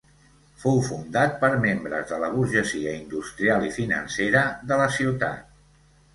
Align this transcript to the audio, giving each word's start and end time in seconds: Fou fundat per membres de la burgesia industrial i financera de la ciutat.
Fou 0.61 0.77
fundat 0.85 1.35
per 1.43 1.49
membres 1.65 2.07
de 2.13 2.19
la 2.23 2.31
burgesia 2.37 2.95
industrial 3.03 3.67
i 3.69 3.71
financera 3.77 4.43
de 4.73 4.81
la 4.83 4.91
ciutat. 4.99 5.47